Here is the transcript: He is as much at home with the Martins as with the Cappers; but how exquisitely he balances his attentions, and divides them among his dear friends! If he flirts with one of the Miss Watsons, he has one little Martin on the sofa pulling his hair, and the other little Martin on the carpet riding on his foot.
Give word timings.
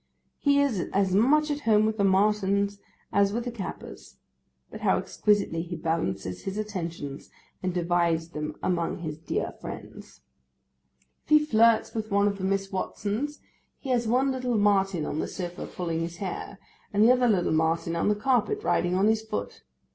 He 0.39 0.59
is 0.59 0.89
as 0.93 1.13
much 1.13 1.51
at 1.51 1.59
home 1.59 1.85
with 1.85 1.97
the 1.99 2.03
Martins 2.03 2.79
as 3.13 3.31
with 3.31 3.43
the 3.45 3.51
Cappers; 3.51 4.17
but 4.71 4.81
how 4.81 4.97
exquisitely 4.97 5.61
he 5.61 5.75
balances 5.75 6.41
his 6.45 6.57
attentions, 6.57 7.29
and 7.61 7.71
divides 7.71 8.29
them 8.29 8.55
among 8.63 9.01
his 9.01 9.19
dear 9.19 9.51
friends! 9.61 10.21
If 11.25 11.29
he 11.29 11.45
flirts 11.45 11.93
with 11.93 12.09
one 12.09 12.27
of 12.27 12.39
the 12.39 12.43
Miss 12.43 12.71
Watsons, 12.71 13.41
he 13.77 13.91
has 13.91 14.07
one 14.07 14.31
little 14.31 14.57
Martin 14.57 15.05
on 15.05 15.19
the 15.19 15.27
sofa 15.27 15.67
pulling 15.67 15.99
his 15.99 16.17
hair, 16.17 16.57
and 16.91 17.03
the 17.03 17.11
other 17.11 17.27
little 17.27 17.53
Martin 17.53 17.95
on 17.95 18.07
the 18.09 18.15
carpet 18.15 18.63
riding 18.63 18.95
on 18.95 19.05
his 19.05 19.21
foot. 19.21 19.61